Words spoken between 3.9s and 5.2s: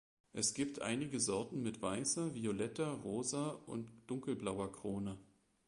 dunkelblauer Krone.